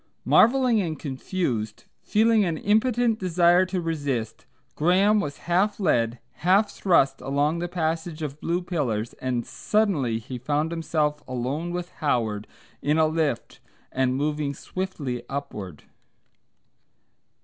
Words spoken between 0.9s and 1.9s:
confused,